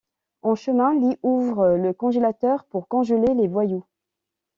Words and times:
En 0.41 0.55
chemin, 0.55 0.95
Lee 0.95 1.19
ouvre 1.21 1.77
le 1.77 1.93
congélateur 1.93 2.65
pour 2.65 2.87
congeler 2.87 3.35
les 3.35 3.47
voyous. 3.47 3.85